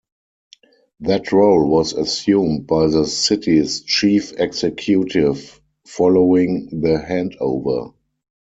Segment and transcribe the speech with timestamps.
[1.01, 7.93] That role was assumed by the city's Chief Executive following the handover.